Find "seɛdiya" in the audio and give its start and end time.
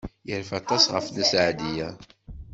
1.31-1.89